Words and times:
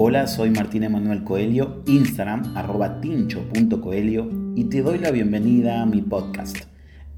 Hola, 0.00 0.28
soy 0.28 0.50
Martín 0.50 0.84
Emanuel 0.84 1.24
Coelho, 1.24 1.82
Instagram 1.88 2.56
arroba 2.56 3.00
tincho.coelho 3.00 4.30
y 4.54 4.66
te 4.66 4.80
doy 4.80 5.00
la 5.00 5.10
bienvenida 5.10 5.82
a 5.82 5.86
mi 5.86 6.02
podcast. 6.02 6.56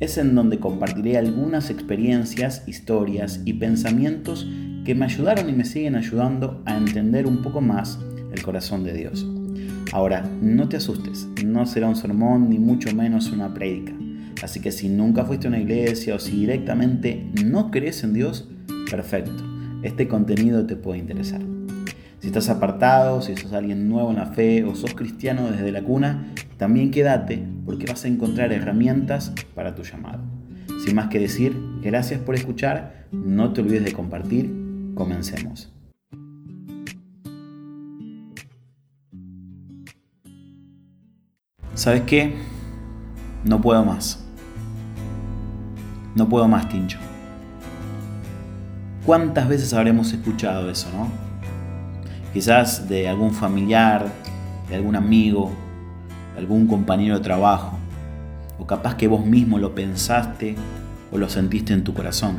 Es 0.00 0.16
en 0.16 0.34
donde 0.34 0.60
compartiré 0.60 1.18
algunas 1.18 1.68
experiencias, 1.68 2.66
historias 2.66 3.42
y 3.44 3.52
pensamientos 3.52 4.48
que 4.86 4.94
me 4.94 5.04
ayudaron 5.04 5.50
y 5.50 5.52
me 5.52 5.66
siguen 5.66 5.94
ayudando 5.94 6.62
a 6.64 6.74
entender 6.74 7.26
un 7.26 7.42
poco 7.42 7.60
más 7.60 7.98
el 8.32 8.42
corazón 8.42 8.82
de 8.82 8.94
Dios. 8.94 9.28
Ahora, 9.92 10.22
no 10.40 10.70
te 10.70 10.78
asustes, 10.78 11.28
no 11.44 11.66
será 11.66 11.86
un 11.86 11.96
sermón 11.96 12.48
ni 12.48 12.58
mucho 12.58 12.96
menos 12.96 13.30
una 13.30 13.52
prédica. 13.52 13.92
Así 14.42 14.60
que 14.60 14.72
si 14.72 14.88
nunca 14.88 15.26
fuiste 15.26 15.48
a 15.48 15.50
una 15.50 15.60
iglesia 15.60 16.14
o 16.14 16.18
si 16.18 16.30
directamente 16.30 17.30
no 17.44 17.70
crees 17.70 18.02
en 18.04 18.14
Dios, 18.14 18.48
perfecto, 18.90 19.44
este 19.82 20.08
contenido 20.08 20.64
te 20.64 20.76
puede 20.76 21.00
interesar. 21.00 21.42
Si 22.20 22.26
estás 22.26 22.50
apartado, 22.50 23.22
si 23.22 23.34
sos 23.34 23.54
alguien 23.54 23.88
nuevo 23.88 24.10
en 24.10 24.16
la 24.16 24.26
fe 24.26 24.62
o 24.64 24.74
sos 24.74 24.94
cristiano 24.94 25.50
desde 25.50 25.72
la 25.72 25.82
cuna, 25.82 26.26
también 26.58 26.90
quédate 26.90 27.42
porque 27.64 27.86
vas 27.86 28.04
a 28.04 28.08
encontrar 28.08 28.52
herramientas 28.52 29.32
para 29.54 29.74
tu 29.74 29.82
llamado. 29.82 30.20
Sin 30.84 30.96
más 30.96 31.08
que 31.08 31.18
decir, 31.18 31.56
gracias 31.82 32.20
por 32.20 32.34
escuchar, 32.34 33.06
no 33.10 33.54
te 33.54 33.62
olvides 33.62 33.84
de 33.84 33.92
compartir, 33.94 34.52
comencemos. 34.94 35.72
¿Sabes 41.72 42.02
qué? 42.02 42.34
No 43.46 43.62
puedo 43.62 43.82
más. 43.82 44.22
No 46.14 46.28
puedo 46.28 46.46
más, 46.46 46.68
Tincho. 46.68 46.98
¿Cuántas 49.06 49.48
veces 49.48 49.72
habremos 49.72 50.12
escuchado 50.12 50.68
eso, 50.68 50.90
no? 50.92 51.29
Quizás 52.32 52.88
de 52.88 53.08
algún 53.08 53.32
familiar, 53.32 54.06
de 54.68 54.76
algún 54.76 54.94
amigo, 54.94 55.50
de 56.34 56.40
algún 56.40 56.68
compañero 56.68 57.18
de 57.18 57.24
trabajo, 57.24 57.76
o 58.58 58.66
capaz 58.66 58.94
que 58.94 59.08
vos 59.08 59.26
mismo 59.26 59.58
lo 59.58 59.74
pensaste 59.74 60.54
o 61.10 61.18
lo 61.18 61.28
sentiste 61.28 61.72
en 61.72 61.82
tu 61.82 61.92
corazón. 61.92 62.38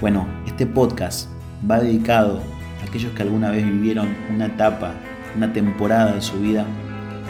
Bueno, 0.00 0.26
este 0.46 0.66
podcast 0.66 1.28
va 1.68 1.78
dedicado 1.78 2.40
a 2.82 2.88
aquellos 2.88 3.12
que 3.12 3.22
alguna 3.22 3.50
vez 3.50 3.64
vivieron 3.64 4.08
una 4.34 4.46
etapa, 4.46 4.92
una 5.36 5.52
temporada 5.52 6.12
de 6.12 6.22
su 6.22 6.40
vida 6.40 6.66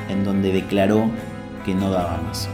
en 0.08 0.24
donde 0.24 0.52
declaró 0.52 1.10
que 1.64 1.74
no 1.74 1.91
daba 1.91 2.20
más. 2.26 2.48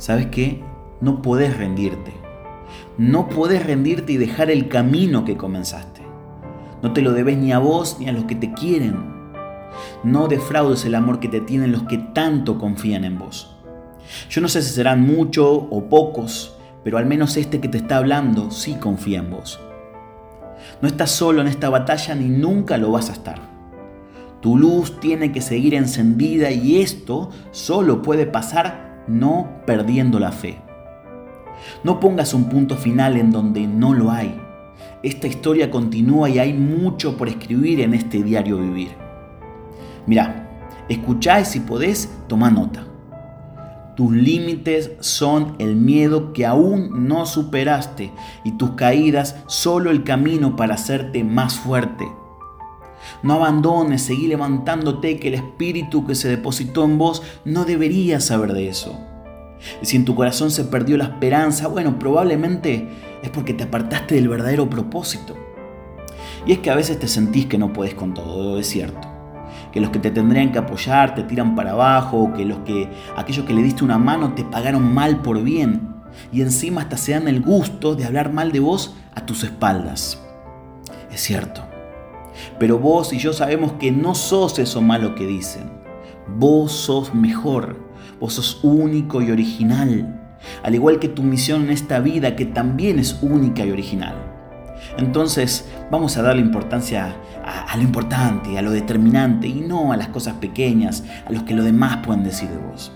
¿Sabes 0.00 0.28
qué? 0.28 0.64
No 1.02 1.20
puedes 1.20 1.58
rendirte. 1.58 2.14
No 2.96 3.28
puedes 3.28 3.66
rendirte 3.66 4.14
y 4.14 4.16
dejar 4.16 4.50
el 4.50 4.66
camino 4.68 5.26
que 5.26 5.36
comenzaste. 5.36 6.00
No 6.82 6.94
te 6.94 7.02
lo 7.02 7.12
debes 7.12 7.36
ni 7.36 7.52
a 7.52 7.58
vos 7.58 7.98
ni 8.00 8.08
a 8.08 8.12
los 8.12 8.24
que 8.24 8.34
te 8.34 8.54
quieren. 8.54 8.96
No 10.02 10.26
defraudes 10.26 10.86
el 10.86 10.94
amor 10.94 11.20
que 11.20 11.28
te 11.28 11.42
tienen 11.42 11.70
los 11.70 11.82
que 11.82 11.98
tanto 11.98 12.56
confían 12.56 13.04
en 13.04 13.18
vos. 13.18 13.58
Yo 14.30 14.40
no 14.40 14.48
sé 14.48 14.62
si 14.62 14.72
serán 14.72 15.02
muchos 15.02 15.64
o 15.68 15.84
pocos, 15.90 16.56
pero 16.82 16.96
al 16.96 17.04
menos 17.04 17.36
este 17.36 17.60
que 17.60 17.68
te 17.68 17.76
está 17.76 17.98
hablando 17.98 18.50
sí 18.50 18.76
confía 18.76 19.18
en 19.18 19.30
vos. 19.30 19.60
No 20.80 20.88
estás 20.88 21.10
solo 21.10 21.42
en 21.42 21.46
esta 21.46 21.68
batalla 21.68 22.14
ni 22.14 22.30
nunca 22.30 22.78
lo 22.78 22.90
vas 22.90 23.10
a 23.10 23.12
estar. 23.12 23.38
Tu 24.40 24.56
luz 24.56 24.98
tiene 24.98 25.30
que 25.30 25.42
seguir 25.42 25.74
encendida 25.74 26.50
y 26.50 26.80
esto 26.80 27.28
solo 27.50 28.00
puede 28.00 28.24
pasar 28.24 28.89
no 29.06 29.48
perdiendo 29.66 30.18
la 30.18 30.32
fe. 30.32 30.58
No 31.84 32.00
pongas 32.00 32.34
un 32.34 32.48
punto 32.48 32.76
final 32.76 33.16
en 33.16 33.30
donde 33.30 33.66
no 33.66 33.94
lo 33.94 34.10
hay. 34.10 34.40
Esta 35.02 35.26
historia 35.26 35.70
continúa 35.70 36.28
y 36.28 36.38
hay 36.38 36.52
mucho 36.52 37.16
por 37.16 37.28
escribir 37.28 37.80
en 37.80 37.94
este 37.94 38.22
diario 38.22 38.58
vivir. 38.58 38.90
Mira, 40.06 40.48
escuchá 40.88 41.40
y 41.40 41.44
si 41.44 41.60
podés, 41.60 42.10
toma 42.28 42.50
nota. 42.50 42.84
Tus 43.96 44.12
límites 44.12 44.92
son 45.00 45.56
el 45.58 45.76
miedo 45.76 46.32
que 46.32 46.46
aún 46.46 47.06
no 47.06 47.26
superaste 47.26 48.12
y 48.44 48.52
tus 48.52 48.70
caídas 48.70 49.36
solo 49.46 49.90
el 49.90 50.04
camino 50.04 50.56
para 50.56 50.74
hacerte 50.74 51.22
más 51.22 51.54
fuerte. 51.54 52.06
No 53.22 53.34
abandones, 53.34 54.02
seguí 54.02 54.26
levantándote 54.26 55.18
que 55.18 55.28
el 55.28 55.34
espíritu 55.34 56.06
que 56.06 56.14
se 56.14 56.28
depositó 56.28 56.84
en 56.84 56.98
vos 56.98 57.22
no 57.44 57.64
debería 57.64 58.20
saber 58.20 58.52
de 58.52 58.68
eso. 58.68 58.98
Y 59.82 59.86
si 59.86 59.96
en 59.96 60.04
tu 60.04 60.14
corazón 60.14 60.50
se 60.50 60.64
perdió 60.64 60.96
la 60.96 61.04
esperanza, 61.04 61.68
bueno, 61.68 61.98
probablemente 61.98 62.88
es 63.22 63.30
porque 63.30 63.54
te 63.54 63.64
apartaste 63.64 64.14
del 64.14 64.28
verdadero 64.28 64.70
propósito. 64.70 65.36
Y 66.46 66.52
es 66.52 66.58
que 66.58 66.70
a 66.70 66.74
veces 66.74 66.98
te 66.98 67.08
sentís 67.08 67.46
que 67.46 67.58
no 67.58 67.72
puedes 67.72 67.94
con 67.94 68.14
todo, 68.14 68.58
es 68.58 68.66
cierto. 68.66 69.06
Que 69.72 69.80
los 69.80 69.90
que 69.90 69.98
te 69.98 70.10
tendrían 70.10 70.52
que 70.52 70.58
apoyar 70.58 71.14
te 71.14 71.22
tiran 71.22 71.54
para 71.54 71.72
abajo, 71.72 72.32
que 72.34 72.44
los 72.44 72.58
que 72.60 72.88
aquellos 73.16 73.44
que 73.44 73.52
le 73.52 73.62
diste 73.62 73.84
una 73.84 73.98
mano 73.98 74.32
te 74.32 74.44
pagaron 74.44 74.94
mal 74.94 75.20
por 75.20 75.42
bien 75.42 75.90
y 76.32 76.42
encima 76.42 76.82
hasta 76.82 76.96
se 76.96 77.12
dan 77.12 77.28
el 77.28 77.40
gusto 77.40 77.94
de 77.94 78.04
hablar 78.04 78.32
mal 78.32 78.52
de 78.52 78.60
vos 78.60 78.96
a 79.14 79.26
tus 79.26 79.44
espaldas. 79.44 80.20
Es 81.10 81.20
cierto. 81.20 81.69
Pero 82.58 82.78
vos 82.78 83.12
y 83.12 83.18
yo 83.18 83.32
sabemos 83.32 83.72
que 83.72 83.90
no 83.90 84.14
sos 84.14 84.58
eso 84.58 84.80
malo 84.80 85.14
que 85.14 85.26
dicen. 85.26 85.70
Vos 86.36 86.72
sos 86.72 87.14
mejor. 87.14 87.76
Vos 88.20 88.34
sos 88.34 88.60
único 88.62 89.22
y 89.22 89.30
original. 89.30 90.36
Al 90.62 90.74
igual 90.74 90.98
que 90.98 91.08
tu 91.08 91.22
misión 91.22 91.64
en 91.64 91.70
esta 91.70 92.00
vida 92.00 92.36
que 92.36 92.46
también 92.46 92.98
es 92.98 93.18
única 93.22 93.64
y 93.64 93.70
original. 93.70 94.14
Entonces 94.96 95.68
vamos 95.90 96.16
a 96.16 96.22
darle 96.22 96.42
importancia 96.42 97.16
a, 97.44 97.76
lo 97.76 97.82
importante, 97.82 98.58
a 98.58 98.62
lo 98.62 98.70
determinante 98.70 99.46
y 99.46 99.60
no 99.60 99.92
a 99.92 99.96
las 99.96 100.08
cosas 100.08 100.34
pequeñas, 100.34 101.04
a 101.26 101.32
los 101.32 101.42
que 101.42 101.54
lo 101.54 101.62
demás 101.62 101.98
pueden 102.04 102.24
decir 102.24 102.48
de 102.48 102.56
vos. 102.56 102.92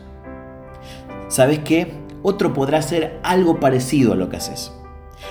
¿Sabes 1.28 1.60
qué? 1.60 1.92
Otro 2.22 2.54
podrá 2.54 2.78
hacer 2.78 3.20
algo 3.22 3.60
parecido 3.60 4.12
a 4.12 4.16
lo 4.16 4.30
que 4.30 4.38
haces. 4.38 4.72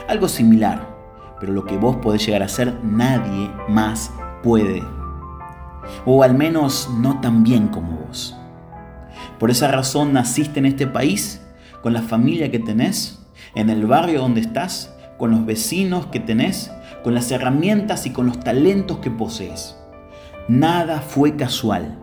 Algo 0.07 0.27
similar 0.27 0.92
pero 1.43 1.51
lo 1.51 1.65
que 1.65 1.75
vos 1.75 1.97
podés 1.97 2.25
llegar 2.25 2.41
a 2.41 2.47
ser 2.47 2.73
nadie 2.85 3.51
más 3.67 4.13
puede. 4.41 4.81
O 6.05 6.23
al 6.23 6.35
menos 6.35 6.89
no 6.99 7.19
tan 7.19 7.43
bien 7.43 7.67
como 7.67 7.97
vos. 7.97 8.33
Por 9.39 9.51
esa 9.51 9.67
razón 9.67 10.13
naciste 10.13 10.59
en 10.59 10.67
este 10.67 10.87
país, 10.87 11.45
con 11.81 11.91
la 11.91 12.01
familia 12.01 12.49
que 12.49 12.59
tenés, 12.59 13.27
en 13.55 13.69
el 13.69 13.85
barrio 13.85 14.21
donde 14.21 14.39
estás, 14.39 14.95
con 15.17 15.31
los 15.31 15.45
vecinos 15.45 16.05
que 16.05 16.21
tenés, 16.21 16.71
con 17.03 17.13
las 17.13 17.29
herramientas 17.29 18.05
y 18.05 18.11
con 18.11 18.25
los 18.25 18.39
talentos 18.39 18.99
que 18.99 19.11
posees. 19.11 19.75
Nada 20.47 21.01
fue 21.01 21.35
casual, 21.35 21.99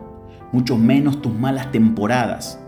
mucho 0.51 0.77
menos 0.77 1.19
tus 1.19 1.33
malas 1.33 1.71
temporadas. 1.71 2.59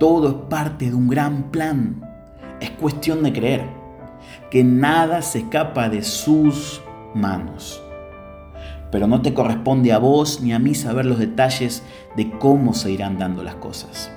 Todo 0.00 0.28
es 0.28 0.34
parte 0.50 0.86
de 0.86 0.94
un 0.96 1.06
gran 1.06 1.52
plan. 1.52 2.02
Es 2.60 2.70
cuestión 2.70 3.22
de 3.22 3.32
creer 3.32 3.80
que 4.50 4.64
nada 4.64 5.22
se 5.22 5.40
escapa 5.40 5.88
de 5.88 6.02
sus 6.02 6.82
manos. 7.14 7.82
Pero 8.90 9.06
no 9.06 9.22
te 9.22 9.34
corresponde 9.34 9.92
a 9.92 9.98
vos 9.98 10.40
ni 10.40 10.52
a 10.52 10.58
mí 10.58 10.74
saber 10.74 11.06
los 11.06 11.18
detalles 11.18 11.82
de 12.16 12.30
cómo 12.30 12.74
se 12.74 12.90
irán 12.90 13.18
dando 13.18 13.42
las 13.42 13.54
cosas. 13.56 14.10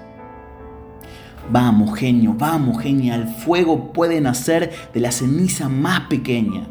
Vamos, 1.52 1.98
genio, 1.98 2.34
vamos, 2.38 2.82
genia, 2.82 3.16
el 3.16 3.28
fuego 3.28 3.92
puede 3.92 4.22
nacer 4.22 4.72
de 4.94 5.00
la 5.00 5.12
ceniza 5.12 5.70
más 5.70 6.02
pequeña. 6.02 6.68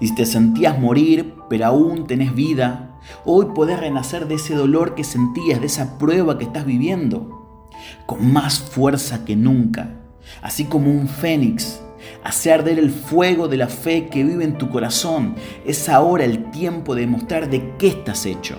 Y 0.00 0.08
si 0.08 0.14
te 0.14 0.26
sentías 0.26 0.78
morir, 0.78 1.34
pero 1.48 1.66
aún 1.66 2.06
tenés 2.06 2.34
vida, 2.34 2.98
hoy 3.24 3.46
podés 3.54 3.80
renacer 3.80 4.26
de 4.26 4.34
ese 4.34 4.54
dolor 4.54 4.94
que 4.94 5.04
sentías, 5.04 5.60
de 5.60 5.66
esa 5.66 5.96
prueba 5.96 6.38
que 6.38 6.44
estás 6.44 6.66
viviendo, 6.66 7.70
con 8.06 8.32
más 8.32 8.58
fuerza 8.60 9.24
que 9.24 9.36
nunca, 9.36 9.94
así 10.42 10.64
como 10.64 10.90
un 10.90 11.08
fénix 11.08 11.80
Hace 12.24 12.52
arder 12.52 12.78
el 12.78 12.90
fuego 12.90 13.48
de 13.48 13.56
la 13.56 13.68
fe 13.68 14.08
que 14.08 14.24
vive 14.24 14.44
en 14.44 14.58
tu 14.58 14.68
corazón. 14.68 15.34
Es 15.64 15.88
ahora 15.88 16.24
el 16.24 16.50
tiempo 16.50 16.94
de 16.94 17.02
demostrar 17.02 17.48
de 17.48 17.74
qué 17.78 17.88
estás 17.88 18.26
hecho. 18.26 18.58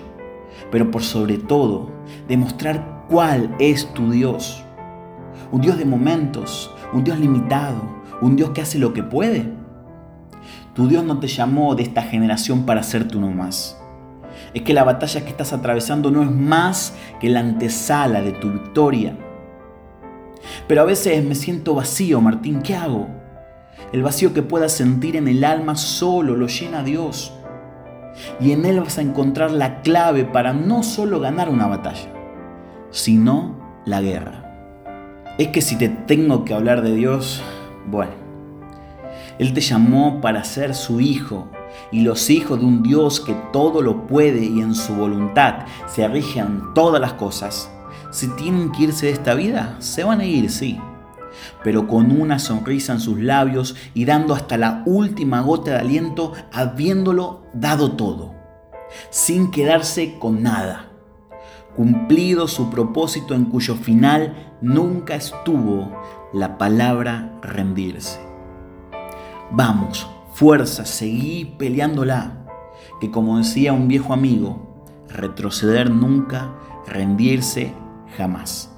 Pero 0.70 0.90
por 0.90 1.02
sobre 1.02 1.38
todo, 1.38 1.90
demostrar 2.28 3.06
cuál 3.08 3.54
es 3.58 3.92
tu 3.94 4.10
Dios. 4.10 4.64
Un 5.52 5.60
Dios 5.60 5.78
de 5.78 5.84
momentos, 5.84 6.70
un 6.92 7.02
Dios 7.02 7.18
limitado, 7.18 7.82
un 8.20 8.36
Dios 8.36 8.50
que 8.50 8.60
hace 8.60 8.78
lo 8.78 8.92
que 8.92 9.02
puede. 9.02 9.46
Tu 10.74 10.86
Dios 10.86 11.04
no 11.04 11.18
te 11.18 11.26
llamó 11.26 11.74
de 11.74 11.82
esta 11.82 12.02
generación 12.02 12.64
para 12.64 12.80
hacerte 12.80 13.16
uno 13.16 13.30
más. 13.30 13.76
Es 14.54 14.62
que 14.62 14.72
la 14.72 14.84
batalla 14.84 15.22
que 15.22 15.30
estás 15.30 15.52
atravesando 15.52 16.10
no 16.10 16.22
es 16.22 16.30
más 16.30 16.94
que 17.20 17.28
la 17.28 17.40
antesala 17.40 18.22
de 18.22 18.32
tu 18.32 18.50
victoria. 18.52 19.16
Pero 20.66 20.82
a 20.82 20.84
veces 20.84 21.24
me 21.24 21.34
siento 21.34 21.74
vacío, 21.74 22.20
Martín, 22.20 22.62
¿qué 22.62 22.74
hago? 22.76 23.19
El 23.92 24.02
vacío 24.02 24.32
que 24.32 24.42
puedas 24.42 24.72
sentir 24.72 25.16
en 25.16 25.28
el 25.28 25.44
alma 25.44 25.76
solo 25.76 26.36
lo 26.36 26.46
llena 26.46 26.82
Dios. 26.82 27.32
y 28.40 28.52
en 28.52 28.66
Él 28.66 28.80
vas 28.80 28.98
a 28.98 29.02
encontrar 29.02 29.50
la 29.50 29.82
clave 29.82 30.24
para 30.24 30.52
no 30.52 30.82
solo 30.82 31.20
ganar 31.20 31.48
una 31.48 31.66
batalla, 31.66 32.12
sino 32.90 33.56
la 33.86 34.02
guerra. 34.02 34.84
Es 35.38 35.48
que 35.48 35.62
si 35.62 35.76
te 35.76 35.88
tengo 35.88 36.44
que 36.44 36.52
hablar 36.52 36.82
de 36.82 36.94
Dios, 36.94 37.40
bueno, 37.86 38.12
Él 39.38 39.54
te 39.54 39.60
llamó 39.60 40.20
para 40.20 40.44
ser 40.44 40.74
su 40.74 41.00
hijo 41.00 41.48
y 41.92 42.02
los 42.02 42.30
hijos 42.30 42.58
de 42.58 42.66
un 42.66 42.82
Dios 42.82 43.20
que 43.20 43.34
todo 43.52 43.80
lo 43.80 44.06
puede 44.06 44.44
y 44.44 44.60
en 44.60 44.74
su 44.74 44.94
voluntad 44.94 45.66
se 45.86 46.06
rigen 46.08 46.62
todas 46.74 47.00
las 47.00 47.14
cosas. 47.14 47.70
Si 48.10 48.28
tienen 48.36 48.72
que 48.72 48.82
irse 48.84 49.06
de 49.06 49.12
esta 49.12 49.34
vida, 49.34 49.76
se 49.78 50.04
van 50.04 50.20
a 50.20 50.24
ir, 50.24 50.50
sí, 50.50 50.80
pero 51.64 51.86
con 51.86 52.10
una 52.10 52.38
sonrisa 52.38 52.92
en 52.92 53.00
sus 53.00 53.18
labios 53.20 53.76
y 53.94 54.04
dando 54.04 54.34
hasta 54.34 54.56
la 54.56 54.82
última 54.86 55.40
gota 55.40 55.72
de 55.72 55.78
aliento, 55.78 56.32
habiéndolo 56.52 57.42
dado 57.54 57.92
todo, 57.92 58.34
sin 59.10 59.50
quedarse 59.50 60.18
con 60.18 60.42
nada 60.42 60.90
cumplido 61.76 62.48
su 62.48 62.70
propósito 62.70 63.34
en 63.34 63.46
cuyo 63.46 63.74
final 63.74 64.54
nunca 64.60 65.14
estuvo 65.14 65.90
la 66.32 66.58
palabra 66.58 67.38
rendirse. 67.42 68.20
Vamos, 69.50 70.08
fuerza, 70.34 70.84
seguí 70.84 71.44
peleándola, 71.58 72.46
que 73.00 73.10
como 73.10 73.38
decía 73.38 73.72
un 73.72 73.88
viejo 73.88 74.12
amigo, 74.12 74.84
retroceder 75.08 75.90
nunca, 75.90 76.54
rendirse 76.86 77.72
jamás. 78.16 78.70